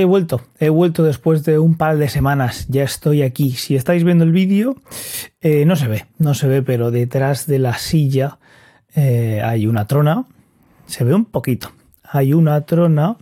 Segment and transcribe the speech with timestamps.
[0.00, 3.52] he vuelto, he vuelto después de un par de semanas, ya estoy aquí.
[3.52, 4.76] Si estáis viendo el vídeo,
[5.40, 8.38] eh, no se ve, no se ve, pero detrás de la silla
[8.94, 10.24] eh, hay una trona,
[10.86, 11.72] se ve un poquito,
[12.02, 13.16] hay una trona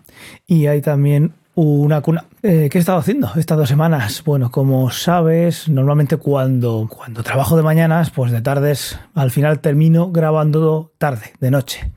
[0.47, 2.25] y hay también una cuna.
[2.43, 4.23] Eh, ¿Qué he estado haciendo estas dos semanas?
[4.25, 10.11] Bueno, como sabes, normalmente cuando, cuando trabajo de mañanas, pues de tardes, al final termino
[10.11, 11.93] grabando tarde, de noche.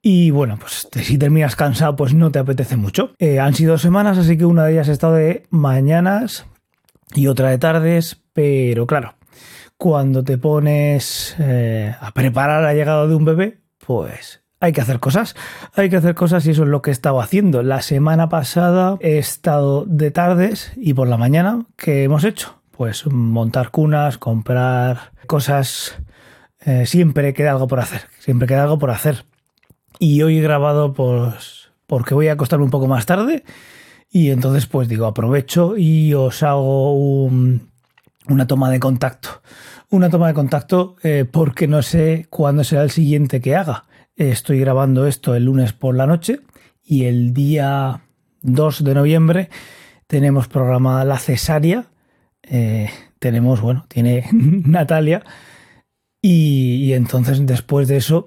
[0.00, 3.14] Y bueno, pues si terminas cansado, pues no te apetece mucho.
[3.18, 6.46] Eh, han sido semanas, así que una de ellas ha estado de mañanas
[7.14, 9.16] y otra de tardes, pero claro,
[9.76, 14.98] cuando te pones eh, a preparar la llegada de un bebé, pues hay que hacer
[15.00, 15.36] cosas,
[15.74, 17.62] hay que hacer cosas y eso es lo que he estado haciendo.
[17.62, 22.60] La semana pasada he estado de tardes y por la mañana, ¿qué hemos hecho?
[22.72, 25.96] Pues montar cunas, comprar cosas.
[26.60, 29.24] Eh, siempre queda algo por hacer, siempre queda algo por hacer.
[29.98, 33.44] Y hoy he grabado pues porque voy a acostarme un poco más tarde
[34.10, 39.42] y entonces pues digo aprovecho y os hago una toma de contacto.
[39.90, 43.84] Una toma de contacto eh, porque no sé cuándo será el siguiente que haga
[44.18, 46.40] Estoy grabando esto el lunes por la noche
[46.84, 48.00] y el día
[48.42, 49.48] 2 de noviembre
[50.08, 51.86] tenemos programada la cesárea.
[52.42, 52.90] Eh,
[53.20, 55.22] tenemos, bueno, tiene Natalia.
[56.20, 58.26] Y, entonces después de eso,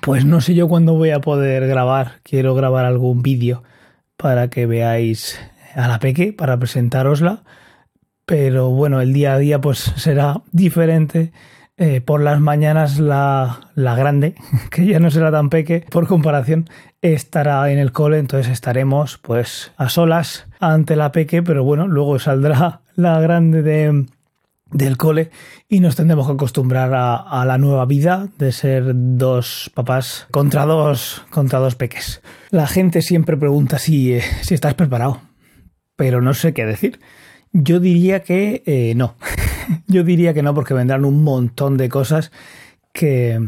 [0.00, 2.20] pues no sé yo cuándo voy a poder grabar.
[2.22, 3.62] Quiero grabar algún vídeo
[4.16, 5.38] para que veáis
[5.74, 7.42] a la peque, para presentárosla.
[8.26, 11.32] Pero bueno, el día a día pues será diferente
[11.80, 14.34] eh, por las mañanas la, la, grande,
[14.70, 16.68] que ya no será tan peque, por comparación,
[17.02, 22.18] estará en el cole, entonces estaremos pues a solas ante la peque, pero bueno, luego
[22.18, 24.06] saldrá la grande de,
[24.70, 25.30] del cole
[25.68, 31.24] y nos tendremos que acostumbrar a, la nueva vida de ser dos papás contra dos,
[31.30, 32.22] contra dos peques.
[32.50, 35.20] La gente siempre pregunta si, eh, si estás preparado,
[35.96, 37.00] pero no sé qué decir.
[37.52, 39.16] Yo diría que eh, no.
[39.86, 42.30] Yo diría que no, porque vendrán un montón de cosas
[42.92, 43.40] que,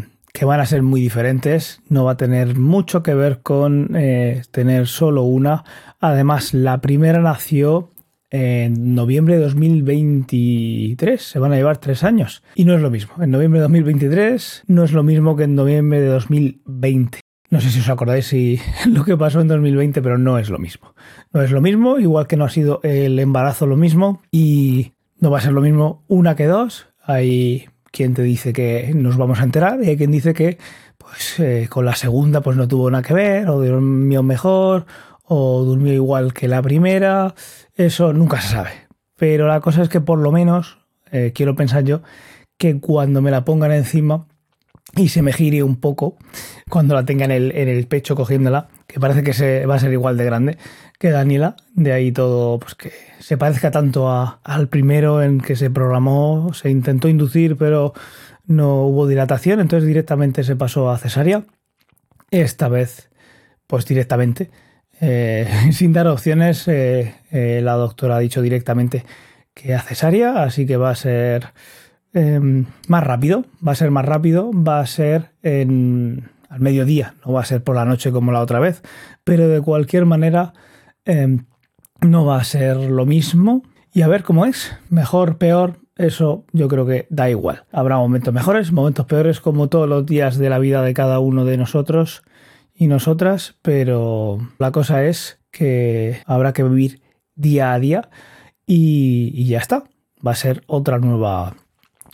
[0.43, 1.81] van a ser muy diferentes.
[1.89, 5.65] No va a tener mucho que ver con eh, tener solo una.
[6.01, 7.91] Además, la primera nació
[8.31, 11.21] en noviembre de 2023.
[11.21, 12.43] Se van a llevar tres años.
[12.55, 13.15] Y no es lo mismo.
[13.23, 17.21] En noviembre de 2023 no es lo mismo que en noviembre de 2020.
[17.51, 20.59] No sé si os acordáis si lo que pasó en 2020, pero no es lo
[20.59, 20.95] mismo.
[21.33, 25.31] No es lo mismo, igual que no ha sido el embarazo lo mismo y no
[25.31, 26.87] va a ser lo mismo una que dos.
[27.03, 30.59] Hay quien te dice que nos vamos a enterar y hay quien dice que
[30.97, 34.87] pues eh, con la segunda pues no tuvo nada que ver o durmió mejor
[35.33, 37.37] o durmió igual que la primera.
[37.77, 38.71] Eso nunca se sabe.
[39.17, 40.79] Pero la cosa es que por lo menos
[41.13, 42.03] eh, quiero pensar yo
[42.59, 44.27] que cuando me la pongan encima
[44.97, 46.17] y se me gire un poco
[46.69, 49.79] cuando la tenga en el, en el pecho cogiéndola, que parece que se, va a
[49.79, 50.59] ser igual de grande
[50.99, 52.91] que Daniela, de ahí todo, pues que
[53.21, 57.95] se parezca tanto al primero en que se programó, se intentó inducir, pero
[58.47, 61.45] no hubo dilatación, entonces directamente se pasó a cesárea.
[62.33, 63.11] Esta vez,
[63.69, 64.51] pues directamente,
[65.01, 69.05] eh, sin dar opciones, eh, eh, la doctora ha dicho directamente
[69.55, 71.53] que a cesárea, así que va a ser
[72.13, 77.33] Em, más rápido, va a ser más rápido, va a ser en, al mediodía, no
[77.33, 78.83] va a ser por la noche como la otra vez,
[79.23, 80.53] pero de cualquier manera
[81.05, 81.47] em,
[82.01, 83.63] no va a ser lo mismo.
[83.93, 87.65] Y a ver cómo es, mejor, peor, eso yo creo que da igual.
[87.73, 91.45] Habrá momentos mejores, momentos peores, como todos los días de la vida de cada uno
[91.45, 92.23] de nosotros
[92.81, 97.03] y nosotras, pero la cosa es que habrá que vivir
[97.35, 98.09] día a día
[98.67, 99.85] y, ya está.
[100.27, 101.57] Va a ser otra nueva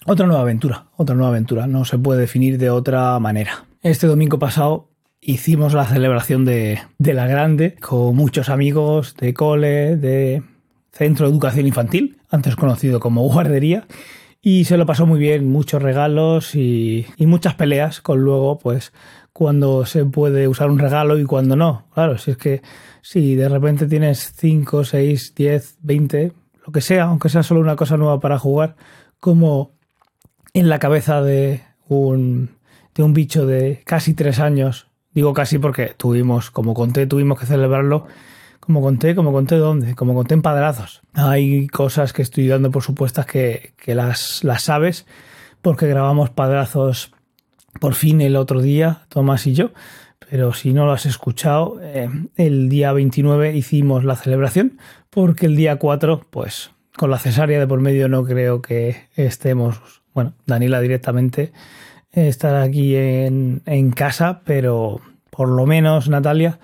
[0.07, 3.65] otra nueva aventura, otra nueva aventura, no se puede definir de otra manera.
[3.81, 4.91] Este domingo pasado
[5.21, 10.43] hicimos la celebración de, la grande con muchos amigos de cole, de
[10.91, 13.87] Centro de Educación Infantil, antes conocido como guardería,
[14.43, 18.93] y se lo pasó muy bien, muchos regalos y, muchas peleas con luego, pues,
[19.37, 21.85] cuando se puede usar un regalo y cuando no.
[21.93, 22.63] Claro, si es que
[23.03, 26.33] si de repente tienes 5, 6, 10, 20,
[26.65, 28.77] lo que sea, aunque sea solo una cosa nueva para jugar,
[29.21, 29.73] como
[30.55, 32.57] en la cabeza de un,
[32.95, 34.87] de un bicho de casi tres años.
[35.13, 38.07] Digo casi porque tuvimos, como conté, tuvimos que celebrarlo.
[38.59, 41.03] Como conté, como conté dónde, como conté en padrazos.
[41.13, 45.05] Hay cosas que estoy dando por supuestas que, las, las sabes,
[45.61, 47.13] porque grabamos padrazos
[47.81, 49.71] por fin el otro día, Tomás y yo.
[50.31, 54.79] Pero si no lo has escuchado, eh, el día 29 hicimos la celebración,
[55.11, 60.03] porque el día 4, pues con la cesárea de por medio no creo que estemos
[60.17, 61.53] bueno, Daniela directamente
[62.11, 66.59] estará aquí en, casa, pero por lo menos Natalia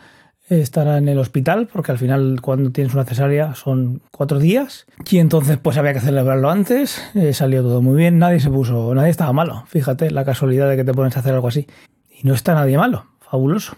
[0.61, 4.87] estará en el hospital, porque al final cuando tienes una cesárea son cuatro días.
[5.11, 8.95] Y entonces pues había que celebrarlo antes, eh, salió todo muy bien, nadie se puso,
[8.95, 9.65] nadie estaba malo.
[9.67, 11.67] Fíjate la casualidad de que te pones a hacer algo así.
[12.11, 13.77] Y no está nadie malo, fabuloso.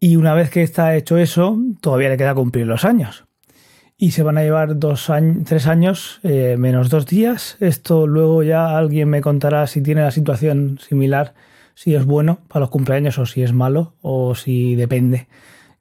[0.00, 3.24] Y una vez que está hecho eso, todavía le queda cumplir los años.
[3.98, 7.56] Y se van a llevar dos años, tres años eh, menos dos días.
[7.60, 11.32] Esto luego ya alguien me contará si tiene la situación similar,
[11.74, 15.28] si es bueno para los cumpleaños o si es malo o si depende,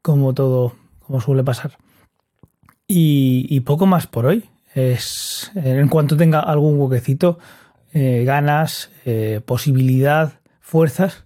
[0.05, 1.79] como todo, como suele pasar.
[2.87, 4.47] Y, poco más por hoy.
[4.75, 7.39] Es, en cuanto tenga algún huequecito,
[7.91, 11.25] eh, ganas, eh, posibilidad, fuerzas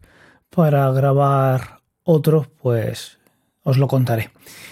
[0.49, 3.19] para grabar otro, pues
[3.63, 4.29] os lo contaré.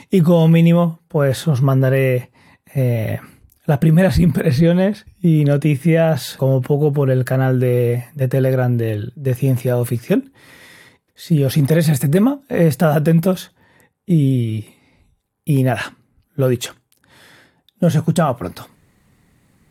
[0.10, 2.32] Y como mínimo, pues os mandaré
[2.74, 3.20] eh,
[3.66, 9.84] las primeras impresiones y noticias como poco por el canal de, Telegram de, Ciencia o
[9.84, 10.32] Ficción.
[11.14, 13.52] Si os interesa este tema, estad atentos
[14.08, 14.66] y,
[15.46, 15.96] y nada,
[16.36, 16.74] lo dicho.
[17.80, 18.68] Nos escuchamos pronto.